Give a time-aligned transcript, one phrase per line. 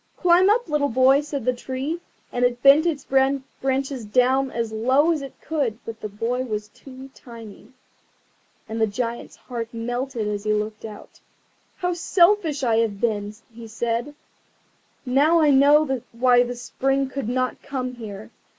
[0.17, 0.67] "Climb up!
[0.67, 1.99] little boy," said the Tree,
[2.31, 6.69] and it bent its branches down as low as it could; but the boy was
[6.69, 7.71] too tiny.
[8.67, 11.19] And the Giant's heart melted as he looked out.
[11.77, 14.15] "How selfish I have been!" he said;
[15.05, 18.31] "now I know why the Spring would not come here.